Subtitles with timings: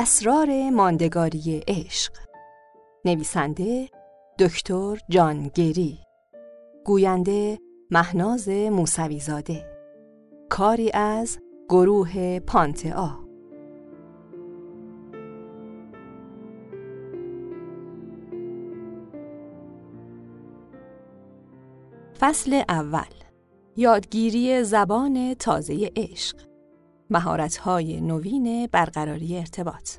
[0.00, 2.12] اسرار ماندگاری عشق.
[3.04, 3.88] نویسنده
[4.38, 5.98] دکتر جان گری.
[6.84, 7.58] گوینده
[7.90, 9.78] مهناز موسویزاده.
[10.50, 11.38] کاری از
[11.68, 13.18] گروه پانتئا.
[22.20, 23.14] فصل اول.
[23.76, 26.47] یادگیری زبان تازه عشق.
[27.10, 29.90] مهارت‌های نوین برقراری ارتباط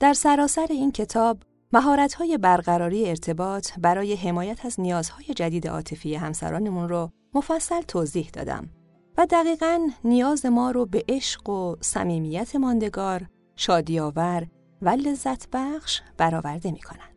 [0.00, 1.38] در سراسر این کتاب
[1.72, 8.68] مهارت‌های برقراری ارتباط برای حمایت از نیازهای جدید عاطفی همسرانمون رو مفصل توضیح دادم
[9.18, 14.46] و دقیقا نیاز ما رو به عشق و صمیمیت ماندگار، شادیاور
[14.82, 17.16] و لذت بخش برآورده می‌کنند.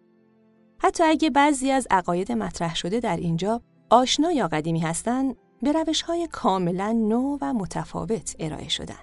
[0.79, 6.01] حتی اگه بعضی از عقاید مطرح شده در اینجا آشنا یا قدیمی هستند، به روش
[6.01, 8.99] های کاملا نو و متفاوت ارائه شدن.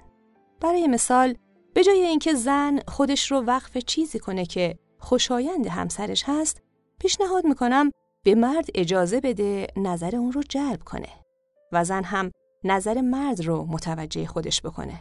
[0.61, 1.35] برای مثال
[1.75, 6.63] به جای اینکه زن خودش رو وقف چیزی کنه که خوشایند همسرش هست
[6.99, 7.91] پیشنهاد می‌کنم
[8.25, 11.09] به مرد اجازه بده نظر اون رو جلب کنه
[11.73, 12.31] و زن هم
[12.65, 15.01] نظر مرد رو متوجه خودش بکنه.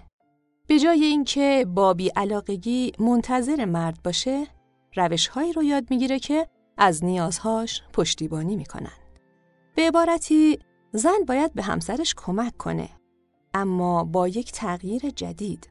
[0.67, 4.47] به جای اینکه با علاقگی منتظر مرد باشه
[4.95, 8.97] روشهایی رو یاد می‌گیره که از نیازهاش پشتیبانی می‌کنن.
[9.75, 10.59] به عبارتی
[10.91, 12.89] زن باید به همسرش کمک کنه.
[13.53, 15.69] اما با یک تغییر جدید.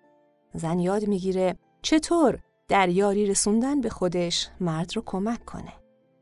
[0.55, 2.39] زن یاد می‌گیره چطور
[2.69, 5.73] در یاری رسوندن به خودش مرد رو کمک کنه.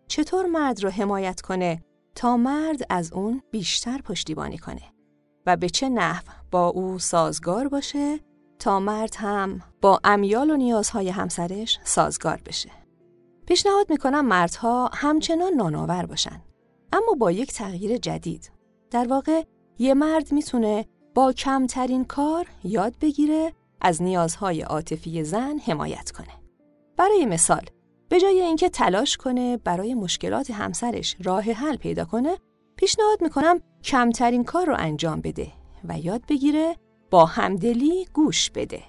[0.09, 4.83] چطور مرد رو حمایت کنه تا مرد از اون بیشتر پشتیبانی کنه.
[5.47, 8.21] و به چه نحو با او سازگار باشه
[8.59, 12.71] تا مرد هم با امیال و نیازهای همسرش سازگار بشه.
[13.47, 16.43] پیشنهاد می‌کنم مردها همچنان نانآور باشن.
[16.93, 18.56] اما با یک تغییر جدید.
[18.97, 19.43] در واقع
[19.79, 26.29] یه مرد می‌تونه با کمترین کار یاد بگیره از نیازهای عاطفی زن حمایت کنه.
[26.97, 27.67] برای مثال،
[28.09, 32.37] به جای اینکه تلاش کنه برای مشکلات همسرش راه حل پیدا کنه،
[32.77, 35.49] پیشنهاد می‌کنم کمترین کار رو انجام بده
[35.89, 36.77] و یاد بگیره
[37.11, 38.83] با همدلی گوش بده.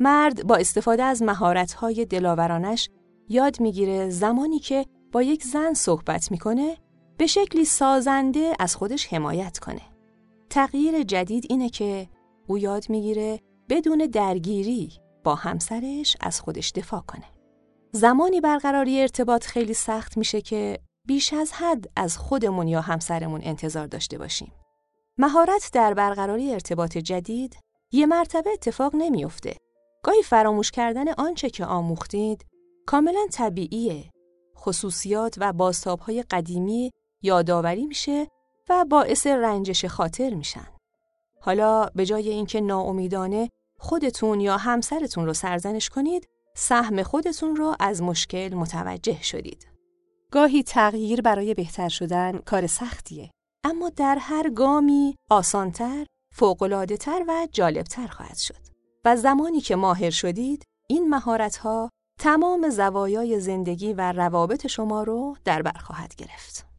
[0.00, 2.88] مرد با استفاده از مهارت‌های دلاورانش
[3.28, 6.76] یاد می‌گیره زمانی که با یک زن صحبت می‌کنه
[7.20, 9.80] به شکلی سازنده از خودش حمایت کنه.
[10.50, 12.08] تغییر جدید اینه که
[12.46, 14.92] او یاد می‌گیره بدون درگیری
[15.24, 17.24] با همسرش از خودش دفاع کنه.
[17.92, 23.86] زمانی برقراری ارتباط خیلی سخت میشه که بیش از حد از خودمون یا همسرمون انتظار
[23.86, 24.52] داشته باشیم.
[25.18, 27.56] مهارت در برقراری ارتباط جدید
[27.92, 29.56] یه مرتبه اتفاق نمیافته.
[30.04, 32.46] گاهی فراموش کردن آنچه که آموختید
[32.86, 34.10] کاملا طبیعیه.
[34.56, 36.90] خصوصیات و باستابهای قدیمی
[37.22, 38.26] یادآوری میشه
[38.68, 40.66] و باعث رنجش خاطر میشن.
[41.40, 43.48] حالا به جای اینکه ناامیدانه
[43.78, 49.66] خودتون یا همسرتون رو سرزنش کنید، سهم خودتون رو از مشکل متوجه شدید.
[50.30, 53.30] گاهی تغییر برای بهتر شدن کار سختیه،
[53.64, 58.70] اما در هر گامی آسانتر، فوقلادهتر و جالبتر خواهد شد.
[59.04, 65.62] و زمانی که ماهر شدید، این مهارت‌ها تمام زوایای زندگی و روابط شما رو در
[65.62, 66.69] بر خواهد گرفت.